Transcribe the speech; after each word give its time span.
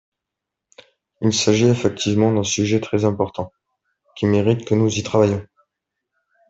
Il 1.21 1.31
s’agit 1.31 1.67
effectivement 1.67 2.33
d’un 2.33 2.41
sujet 2.41 2.79
très 2.81 3.05
important, 3.05 3.53
qui 4.15 4.25
mérite 4.25 4.65
que 4.65 4.73
nous 4.73 4.89
y 4.97 5.03
travaillions. 5.03 5.45